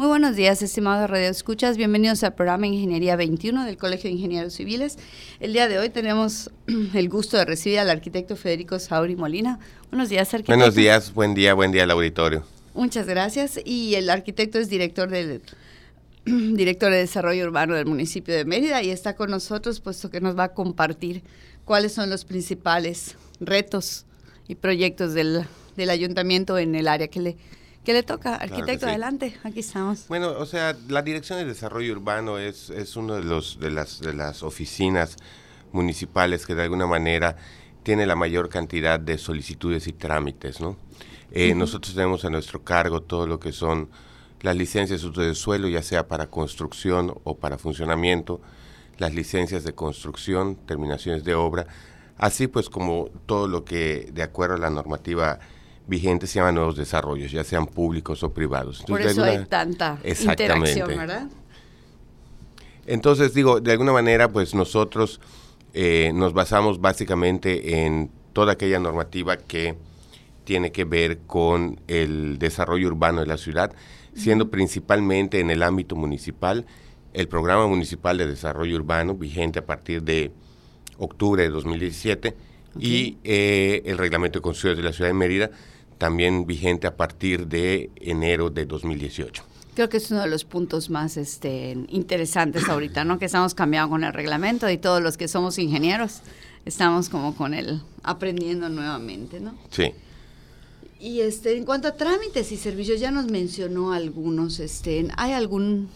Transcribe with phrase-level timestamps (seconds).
[0.00, 1.76] Muy buenos días, estimados Radio Escuchas.
[1.76, 4.96] Bienvenidos al programa Ingeniería 21 del Colegio de Ingenieros Civiles.
[5.40, 6.50] El día de hoy tenemos
[6.94, 9.58] el gusto de recibir al arquitecto Federico Sauri Molina.
[9.90, 10.56] Buenos días, arquitecto.
[10.56, 12.44] Buenos días, buen día, buen día al auditorio.
[12.72, 13.60] Muchas gracias.
[13.62, 15.42] Y el arquitecto es director del
[16.24, 20.34] director de Desarrollo Urbano del municipio de Mérida y está con nosotros puesto que nos
[20.34, 21.22] va a compartir
[21.66, 24.06] cuáles son los principales retos
[24.48, 25.44] y proyectos del,
[25.76, 27.36] del ayuntamiento en el área que le
[27.84, 28.34] ¿Qué le toca?
[28.34, 30.06] Arquitecto, adelante, aquí estamos.
[30.08, 34.00] Bueno, o sea, la Dirección de Desarrollo Urbano es, es uno de, los, de, las,
[34.00, 35.16] de las oficinas
[35.72, 37.36] municipales que de alguna manera
[37.82, 40.76] tiene la mayor cantidad de solicitudes y trámites, ¿no?
[41.32, 43.88] Eh, nosotros tenemos a nuestro cargo todo lo que son
[44.40, 48.40] las licencias de uso de suelo, ya sea para construcción o para funcionamiento,
[48.98, 51.66] las licencias de construcción, terminaciones de obra,
[52.18, 55.38] así pues como todo lo que de acuerdo a la normativa
[55.90, 58.82] vigente se llama nuevos desarrollos, ya sean públicos o privados.
[58.86, 61.28] Por eso hay tanta interacción, ¿verdad?
[62.86, 65.20] Entonces, digo, de alguna manera, pues nosotros
[65.74, 69.76] eh, nos basamos básicamente en toda aquella normativa que
[70.44, 73.72] tiene que ver con el desarrollo urbano de la ciudad,
[74.14, 76.64] siendo principalmente en el ámbito municipal
[77.12, 80.30] el Programa Municipal de Desarrollo Urbano, vigente a partir de
[80.98, 82.36] octubre de 2017,
[82.78, 85.50] y eh, el Reglamento de Construcción de la Ciudad de Mérida,
[86.00, 89.44] también vigente a partir de enero de 2018.
[89.74, 93.18] Creo que es uno de los puntos más este, interesantes ahorita, ¿no?
[93.18, 96.22] Que estamos cambiando con el reglamento y todos los que somos ingenieros
[96.64, 99.54] estamos como con él aprendiendo nuevamente, ¿no?
[99.70, 99.92] Sí.
[100.98, 105.90] Y este, en cuanto a trámites y servicios, ya nos mencionó algunos, este, ¿hay algún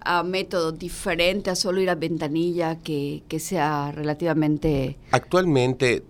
[0.00, 4.96] ah, método diferente a solo ir a ventanilla que, que sea relativamente...
[5.10, 6.04] Actualmente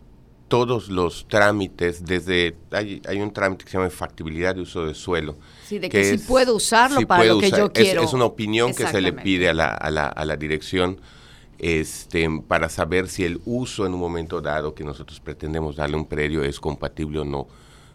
[0.48, 4.94] todos los trámites, desde hay, hay, un trámite que se llama factibilidad de uso de
[4.94, 5.36] suelo.
[5.66, 8.02] Sí, de que, si puedo usarlo para lo que yo quiero.
[8.02, 11.00] Es, una opinión que se le pide a la, a la, a la dirección
[11.58, 16.06] este, para saber si el uso en un momento dado que nosotros pretendemos darle un
[16.06, 17.46] predio es compatible o no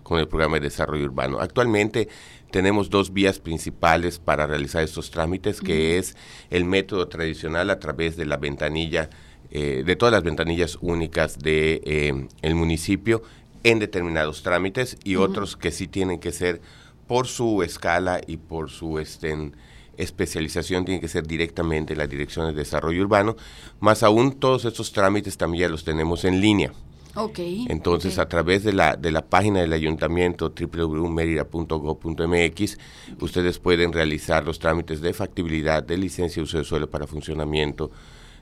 [0.04, 1.40] con el programa de desarrollo urbano.
[1.40, 2.09] Actualmente
[2.50, 6.18] tenemos dos vías principales para realizar estos trámites, que es
[6.50, 9.12] el método tradicional a través de la ventanilla
[9.52, 13.24] eh, de todas las ventanillas únicas de eh, el municipio
[13.64, 16.62] en determinados trámites y otros que sí tienen que ser
[17.08, 19.52] por su escala y por su este,
[19.98, 23.36] especialización tienen que ser directamente la Dirección de Desarrollo Urbano,
[23.80, 26.72] más aún todos estos trámites también ya los tenemos en línea.
[27.16, 32.78] Okay, Entonces, a través de la, de la página del ayuntamiento www.merida.gov.mx,
[33.20, 37.90] ustedes pueden realizar los trámites de factibilidad, de licencia de uso de suelo para funcionamiento,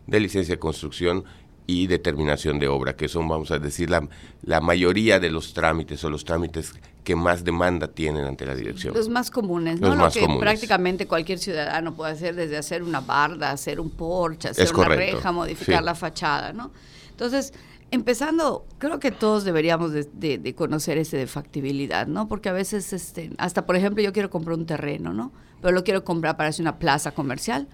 [0.07, 1.23] de licencia de construcción
[1.67, 4.07] y determinación de obra, que son, vamos a decir, la,
[4.41, 6.73] la mayoría de los trámites o los trámites
[7.03, 8.93] que más demanda tienen ante la dirección.
[8.93, 9.93] Los más comunes, ¿no?
[9.93, 14.73] Lo que prácticamente cualquier ciudadano puede hacer, desde hacer una barda, hacer un porche, hacer
[14.73, 16.71] una reja, modificar la fachada, ¿no?
[17.11, 17.53] Entonces,
[17.91, 22.29] empezando, creo que todos deberíamos de, de, conocer ese de factibilidad, ¿no?
[22.29, 25.31] Porque a veces, este, hasta por ejemplo, yo quiero comprar un terreno, ¿no?
[25.61, 27.67] Pero lo quiero comprar para hacer una plaza comercial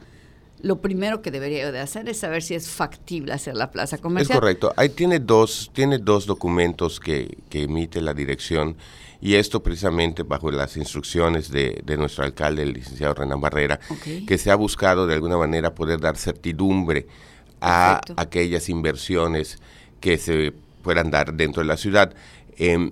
[0.64, 4.38] lo primero que debería de hacer es saber si es factible hacer la plaza comercial.
[4.38, 4.74] Es correcto.
[4.78, 8.78] Ahí tiene dos, tiene dos documentos que, que emite la dirección
[9.20, 13.78] y esto precisamente bajo las instrucciones de, de nuestro alcalde, el licenciado Renan Barrera,
[14.26, 17.08] que se ha buscado de alguna manera poder dar certidumbre
[17.60, 19.58] a aquellas inversiones
[20.00, 22.14] que se puedan dar dentro de la ciudad.
[22.58, 22.92] Eh,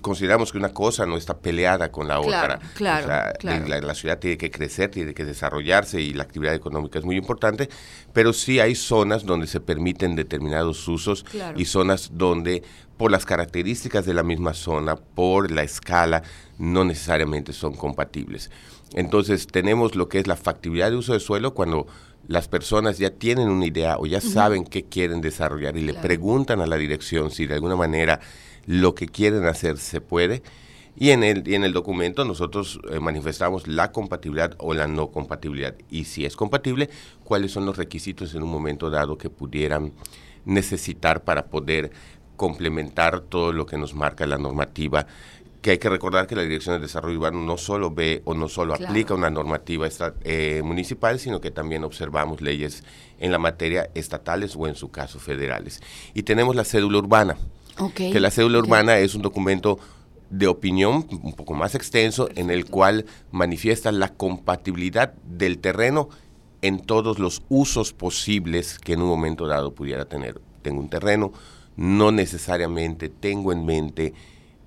[0.00, 2.58] consideramos que una cosa no está peleada con la otra.
[2.74, 7.16] Claro, La, ciudad tiene que crecer, tiene que desarrollarse y la actividad económica es muy
[7.16, 7.68] importante,
[8.12, 11.24] pero sí hay zonas donde se permiten determinados usos
[11.56, 12.62] y zonas donde
[12.96, 16.22] por las características de la misma zona, por la escala,
[16.58, 18.50] no necesariamente son compatibles.
[18.92, 21.86] Entonces tenemos lo que es la factibilidad de uso de suelo cuando
[22.28, 26.60] las personas ya tienen una idea o ya saben qué quieren desarrollar y le preguntan
[26.60, 28.20] a la dirección si de alguna manera
[28.70, 30.42] lo que quieren hacer se puede.
[30.96, 35.08] Y en el, y en el documento nosotros eh, manifestamos la compatibilidad o la no
[35.08, 35.74] compatibilidad.
[35.90, 36.88] Y si es compatible,
[37.24, 39.92] cuáles son los requisitos en un momento dado que pudieran
[40.44, 41.90] necesitar para poder
[42.36, 45.06] complementar todo lo que nos marca la normativa
[45.60, 48.48] que hay que recordar que la Dirección de Desarrollo Urbano no solo ve o no
[48.48, 49.86] solo aplica una normativa
[50.24, 52.82] eh, municipal, sino que también observamos leyes
[53.18, 55.82] en la materia estatales o en su caso federales.
[56.14, 57.36] Y tenemos la cédula urbana,
[57.94, 59.78] que la cédula urbana es un documento
[60.30, 66.08] de opinión un poco más extenso en el cual manifiesta la compatibilidad del terreno
[66.62, 70.40] en todos los usos posibles que en un momento dado pudiera tener.
[70.62, 71.32] Tengo un terreno,
[71.76, 74.14] no necesariamente tengo en mente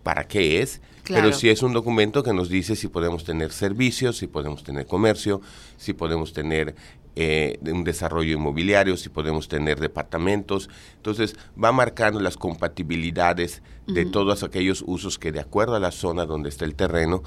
[0.01, 4.17] para qué es, pero sí es un documento que nos dice si podemos tener servicios,
[4.17, 5.41] si podemos tener comercio,
[5.77, 6.75] si podemos tener
[7.15, 10.69] eh, un desarrollo inmobiliario, si podemos tener departamentos.
[10.95, 16.25] Entonces va marcando las compatibilidades de todos aquellos usos que de acuerdo a la zona
[16.25, 17.21] donde está el terreno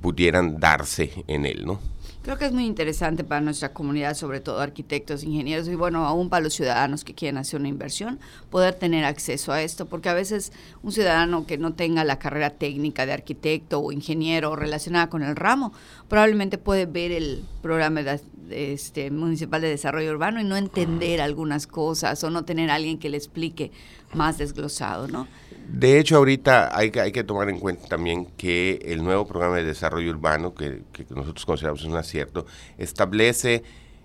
[0.00, 1.80] pudieran darse en él, ¿no?
[2.22, 6.28] Creo que es muy interesante para nuestra comunidad, sobre todo arquitectos, ingenieros y bueno, aún
[6.28, 10.14] para los ciudadanos que quieren hacer una inversión, poder tener acceso a esto, porque a
[10.14, 10.52] veces
[10.84, 15.34] un ciudadano que no tenga la carrera técnica de arquitecto o ingeniero relacionada con el
[15.34, 15.72] ramo,
[16.08, 18.20] probablemente puede ver el programa de,
[18.50, 23.00] este, municipal de desarrollo urbano y no entender algunas cosas o no tener a alguien
[23.00, 23.72] que le explique
[24.14, 25.26] más desglosado, ¿no?
[25.72, 29.56] De hecho, ahorita hay que, hay que tomar en cuenta también que el nuevo programa
[29.56, 32.44] de desarrollo urbano, que, nosotros consideramos un acierto,
[32.76, 33.62] establece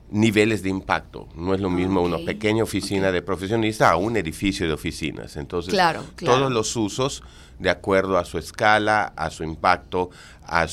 [0.09, 1.27] niveles de impacto.
[1.35, 5.35] No es lo mismo una pequeña oficina de profesionista a un edificio de oficinas.
[5.35, 5.77] Entonces,
[6.23, 7.21] todos los usos,
[7.59, 10.09] de acuerdo a su escala, a su impacto,
[10.45, 10.67] a,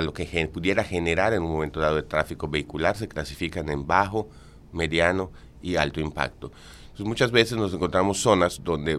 [0.00, 4.30] lo que pudiera generar en un momento dado de tráfico vehicular, se clasifican en bajo,
[4.72, 5.30] mediano
[5.60, 6.50] y alto impacto.
[6.84, 8.98] Entonces, muchas veces nos encontramos zonas donde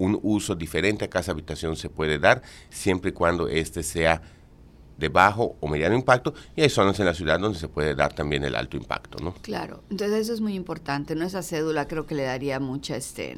[0.00, 4.22] un uso diferente a casa habitación se puede dar siempre y cuando éste sea
[4.96, 8.12] de bajo o mediano impacto y hay zonas en la ciudad donde se puede dar
[8.12, 9.34] también el alto impacto, ¿no?
[9.42, 11.24] Claro, entonces eso es muy importante, ¿no?
[11.24, 13.36] Esa cédula creo que le daría mucha, este,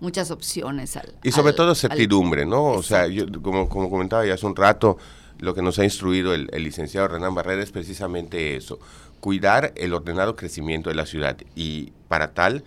[0.00, 1.14] muchas opciones al...
[1.22, 2.64] Y sobre todo certidumbre, ¿no?
[2.64, 4.96] O sea, yo, como, como comentaba ya hace un rato,
[5.40, 8.78] lo que nos ha instruido el, el licenciado Renan Barrera es precisamente eso,
[9.20, 12.64] cuidar el ordenado crecimiento de la ciudad y para tal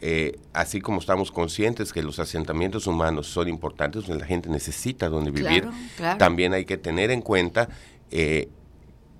[0.00, 5.30] eh, así como estamos conscientes que los asentamientos humanos son importantes, la gente necesita donde
[5.30, 5.68] vivir,
[6.18, 7.68] también hay que tener en cuenta
[8.10, 8.48] eh,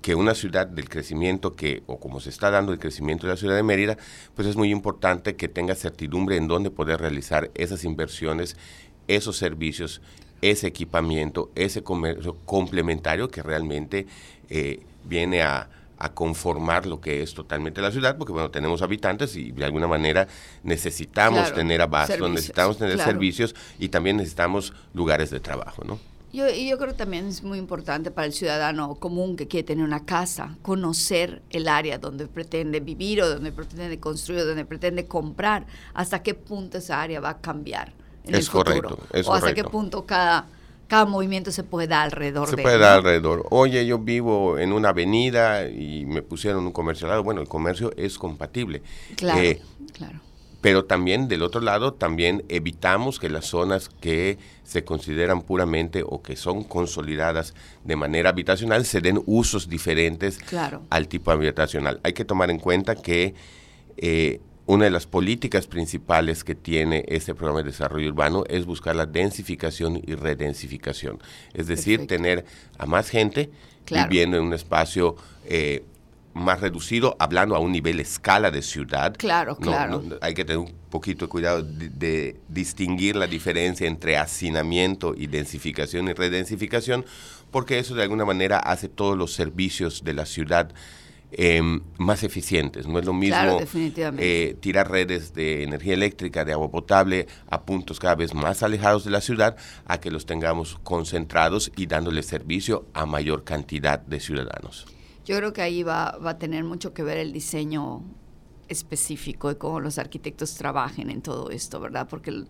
[0.02, 3.36] que una ciudad del crecimiento que, o como se está dando el crecimiento de la
[3.38, 3.96] ciudad de Mérida,
[4.34, 8.56] pues es muy importante que tenga certidumbre en dónde poder realizar esas inversiones,
[9.08, 10.02] esos servicios,
[10.42, 14.06] ese equipamiento, ese comercio complementario que realmente
[14.50, 19.36] eh, viene a, a conformar lo que es totalmente la ciudad, porque bueno, tenemos habitantes
[19.36, 20.28] y de alguna manera
[20.62, 25.98] necesitamos tener abasto, necesitamos tener servicios y también necesitamos lugares de trabajo, ¿no?
[26.32, 29.64] Yo, y yo creo que también es muy importante para el ciudadano común que quiere
[29.64, 34.66] tener una casa, conocer el área donde pretende vivir o donde pretende construir o donde
[34.66, 37.94] pretende comprar, hasta qué punto esa área va a cambiar
[38.24, 38.98] en es el futuro.
[39.24, 40.46] o hasta qué punto cada
[40.88, 43.46] cada movimiento se puede dar alrededor se puede dar alrededor.
[43.50, 47.24] Oye, yo vivo en una avenida y me pusieron un comercio al lado.
[47.24, 48.82] Bueno, el comercio es compatible.
[49.16, 49.60] Claro, eh,
[49.92, 50.20] claro.
[50.60, 56.22] Pero también, del otro lado, también evitamos que las zonas que se consideran puramente o
[56.22, 57.54] que son consolidadas
[57.84, 60.40] de manera habitacional se den usos diferentes
[60.90, 62.00] al tipo habitacional.
[62.02, 63.34] Hay que tomar en cuenta que
[63.96, 68.96] eh, una de las políticas principales que tiene este programa de desarrollo urbano es buscar
[68.96, 71.20] la densificación y redensificación.
[71.54, 72.44] Es decir, tener
[72.76, 73.50] a más gente
[73.88, 75.84] viviendo en un espacio eh,
[76.34, 79.14] más reducido, hablando a un nivel escala de ciudad.
[79.16, 80.02] Claro, claro.
[80.20, 86.08] hay que tener un poquito de cuidado de, distinguir la diferencia entre hacinamiento y densificación
[86.08, 87.06] y redensificación,
[87.50, 90.72] porque eso de alguna manera hace todos los servicios de la ciudad
[91.38, 92.86] Em, más eficientes.
[92.86, 93.58] No es lo mismo
[94.16, 99.04] eh, tirar redes de energía eléctrica, de agua potable a puntos cada vez más alejados
[99.04, 99.54] de la ciudad,
[99.84, 104.86] a que los tengamos concentrados y dándole servicio a mayor cantidad de ciudadanos.
[105.26, 108.02] Yo creo que ahí va, va a tener mucho que ver el diseño
[108.68, 112.08] específico de cómo los arquitectos trabajen en todo esto, ¿verdad?
[112.08, 112.44] Porque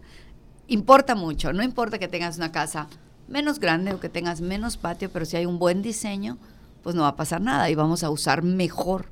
[0.69, 2.87] importa mucho, no importa que tengas una casa
[3.27, 6.39] menos grande o que tengas menos patio, pero si hay un buen diseño,
[6.87, 9.07] pues no va a pasar nada y vamos a usar mejor.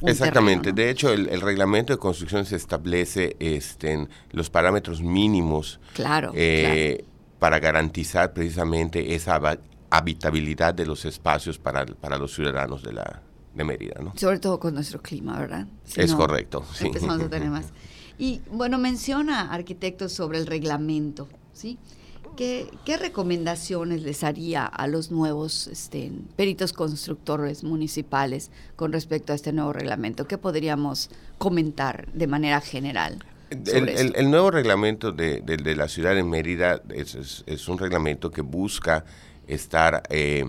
[0.00, 0.72] Exactamente.
[0.72, 7.04] De hecho, el, reglamento de construcción se establece este, los parámetros mínimos claro, eh,
[7.38, 9.38] para garantizar precisamente esa
[9.90, 13.20] habitabilidad de los espacios para, para los ciudadanos de la
[13.52, 14.14] de Mérida, ¿no?
[14.16, 15.66] Sobre todo con nuestro clima, ¿verdad?
[15.96, 16.64] es correcto.
[16.72, 16.86] Sí.
[16.86, 17.66] Empezamos a tener más.
[18.16, 21.78] Y bueno, menciona arquitectos sobre el reglamento, ¿sí?
[22.38, 29.52] ¿Qué, recomendaciones les haría a los nuevos este, peritos constructores municipales con respecto a este
[29.52, 30.28] nuevo reglamento?
[30.28, 33.24] ¿Qué podríamos comentar de manera general?
[33.50, 35.42] El, nuevo reglamento de,
[35.74, 39.04] la ciudad de Mérida es, un reglamento que busca
[39.48, 40.48] estar eh,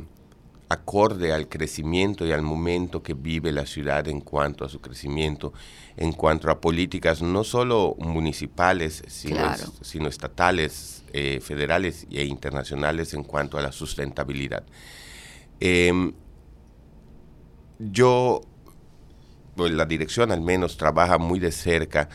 [0.70, 5.52] acorde al crecimiento y al momento que vive la ciudad en cuanto a su crecimiento,
[5.98, 13.24] en cuanto a políticas no solo municipales, sino, sino estatales, eh, federales e internacionales en
[13.24, 14.64] cuanto a la sustentabilidad.
[15.60, 16.14] Em,
[17.80, 18.42] yo,
[19.56, 22.10] pues, la dirección al menos, trabaja muy de cerca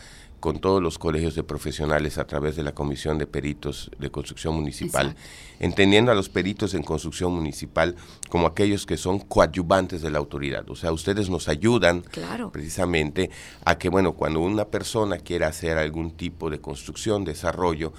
[0.45, 4.53] con todos los colegios de profesionales a través de la Comisión de Peritos de Construcción
[4.53, 5.15] Municipal,
[5.59, 7.95] entendiendo a los peritos en construcción municipal
[8.29, 10.69] como aquellos que son coadyuvantes de la autoridad.
[10.69, 12.03] O sea, ustedes nos ayudan
[12.51, 13.31] precisamente
[13.65, 17.91] a que, bueno, cuando una persona quiera hacer algún tipo de construcción, desarrollo,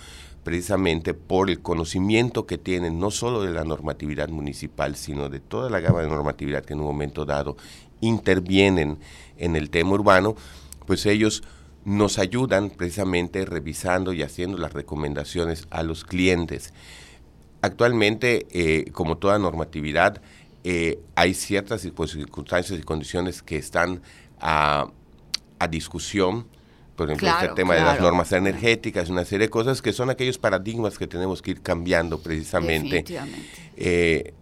[0.45, 5.69] precisamente por el conocimiento que tienen no solo de la normatividad municipal, sino de toda
[5.69, 7.57] la gama de normatividad que en un momento dado
[8.01, 8.99] intervienen
[9.37, 10.37] en el tema urbano,
[10.87, 11.43] pues ellos
[11.87, 16.75] nos ayudan precisamente revisando y haciendo las recomendaciones a los clientes.
[17.63, 20.21] Actualmente, eh, como toda normatividad,
[20.65, 24.03] eh, hay ciertas circunstancias y condiciones que están
[24.41, 24.89] a,
[25.71, 26.49] discusión,
[26.97, 30.39] por ejemplo, este tema de las normas energéticas, una serie de cosas que son aquellos
[30.39, 33.05] paradigmas que tenemos que ir cambiando precisamente.
[33.77, 34.35] Eh,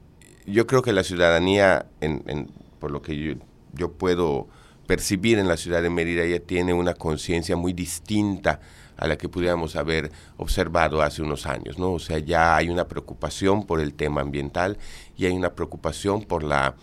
[0.46, 3.34] yo creo que la ciudadanía, en, por lo que yo,
[3.74, 4.48] yo puedo
[4.86, 8.60] percibir en la ciudad de Mérida, ya tiene una conciencia muy distinta
[8.96, 11.92] a la que pudiéramos haber observado hace unos años, ¿no?
[11.92, 14.78] O sea, ya hay una preocupación por el tema ambiental
[15.16, 16.74] y hay una preocupación por la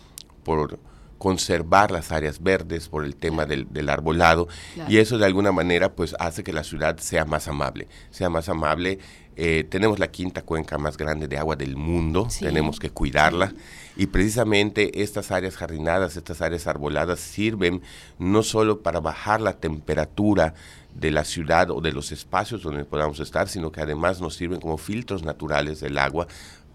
[0.43, 0.79] por
[1.21, 4.47] conservar las áreas verdes por el tema del, arbolado
[4.87, 8.49] y eso de alguna manera pues hace que la ciudad sea más amable, sea más
[8.49, 8.97] amable.
[9.35, 13.53] Eh, tenemos la quinta cuenca más grande de agua del mundo, tenemos que cuidarla.
[13.95, 17.83] Y precisamente estas áreas jardinadas, estas áreas arboladas sirven
[18.17, 20.55] no solo para bajar la temperatura
[20.95, 24.59] de la ciudad o de los espacios donde podamos estar, sino que además nos sirven
[24.59, 26.25] como filtros naturales del agua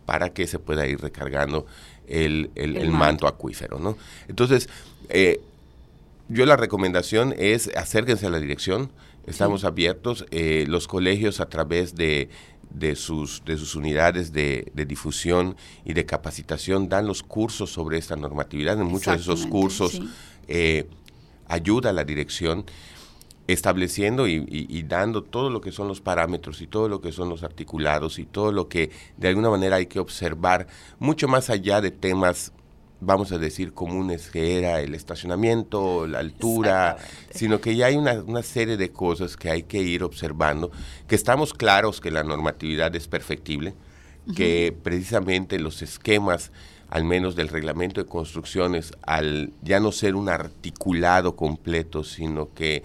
[0.07, 1.67] para que se pueda ir recargando
[2.09, 3.27] el, manto.
[3.27, 3.79] acuífero.
[3.79, 3.97] ¿no?
[4.29, 4.69] Entonces,
[5.09, 5.41] eh,
[6.29, 8.91] yo la recomendación es acérquense a la dirección,
[9.27, 12.29] estamos abiertos, eh, los colegios a través de,
[12.71, 18.17] de, sus, de sus unidades de, difusión y de capacitación dan los cursos sobre esta
[18.17, 20.01] normatividad, en muchos de esos cursos
[20.49, 20.87] eh,
[21.49, 22.65] ayuda a la dirección
[23.47, 27.43] estableciendo y, dando todo lo que son los parámetros y todo lo que son los
[27.43, 30.67] articulados y todo lo que de alguna manera hay que observar,
[30.99, 32.53] mucho más allá de temas,
[33.01, 36.97] vamos a decir, comunes que era el estacionamiento, la altura,
[37.31, 40.71] sino que ya hay una, una, serie de cosas que hay que ir observando,
[41.07, 43.75] que estamos claros que la normatividad es perfectible,
[44.35, 46.51] que precisamente los esquemas
[46.89, 52.85] al menos del reglamento de construcciones, al ya no ser un articulado completo, sino que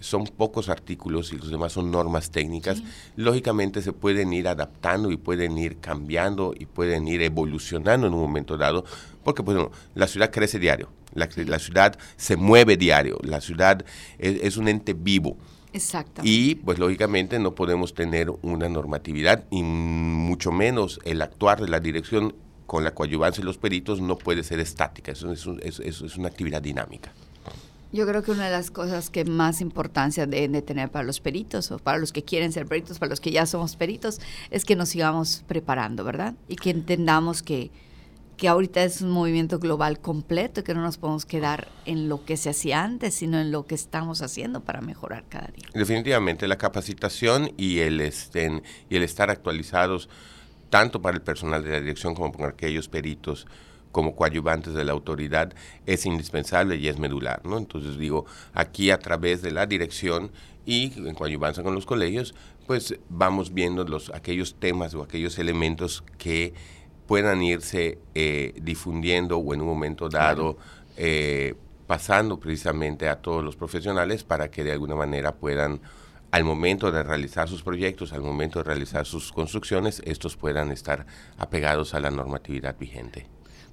[0.00, 2.82] son pocos artículos y los demás son normas técnicas,
[3.16, 8.20] lógicamente se pueden ir adaptando y pueden ir cambiando y pueden ir evolucionando en un
[8.20, 8.84] momento dado,
[9.24, 9.58] porque pues,
[9.94, 11.28] la ciudad crece diario, la,
[11.58, 13.84] ciudad se mueve diario, la ciudad
[14.18, 15.36] es, un ente vivo.
[15.72, 16.22] Exacto.
[16.24, 21.78] Y pues lógicamente no podemos tener una normatividad y mucho menos el actuar de la
[21.78, 22.34] dirección
[22.66, 27.12] con la coadyuvancia de los peritos no puede ser estática, eso es una actividad dinámica.
[27.90, 31.20] Yo creo que una de las cosas que más importancia deben de tener para los
[31.20, 34.64] peritos o para los que quieren ser peritos, para los que ya somos peritos, es
[34.64, 36.34] que nos sigamos preparando, ¿verdad?
[36.48, 37.70] Y que entendamos que,
[38.36, 42.26] que ahorita es un movimiento global completo y que no nos podemos quedar en lo
[42.26, 45.64] que se hacía antes, sino en lo que estamos haciendo para mejorar cada día.
[45.72, 50.10] Definitivamente, la capacitación y el, estén, y el estar actualizados,
[50.68, 53.46] tanto para el personal de la dirección como para aquellos peritos,
[53.98, 55.52] como coadyuvantes de la autoridad
[55.84, 57.58] es indispensable y es medular, ¿no?
[57.58, 60.30] Entonces digo, aquí a través de la dirección
[60.64, 62.32] y en coadyuvancia con los colegios,
[62.68, 66.54] pues vamos viendo los, aquellos temas o aquellos elementos que
[67.08, 70.58] puedan irse eh, difundiendo o en un momento dado
[70.96, 71.56] eh,
[71.88, 75.80] pasando precisamente a todos los profesionales para que de alguna manera puedan
[76.30, 81.04] al momento de realizar sus proyectos, al momento de realizar sus construcciones, estos puedan estar
[81.36, 83.26] apegados a la normatividad vigente.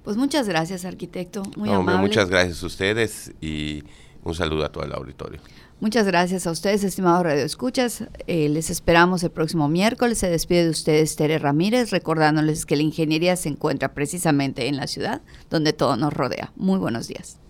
[0.06, 1.42] Pues muchas gracias, arquitecto.
[1.56, 2.00] Muy amable.
[2.00, 3.82] Muchas gracias a ustedes y
[4.22, 5.40] un saludo a todo el auditorio.
[5.80, 8.04] Muchas gracias a ustedes, estimados radioescuchas.
[8.28, 10.18] Eh, les esperamos el próximo miércoles.
[10.18, 14.86] Se despide de ustedes Tere Ramírez, recordándoles que la ingeniería se encuentra precisamente en la
[14.86, 16.52] ciudad donde todo nos rodea.
[16.54, 17.40] Muy buenos días.